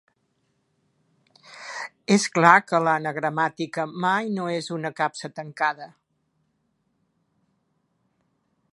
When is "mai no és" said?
4.07-4.73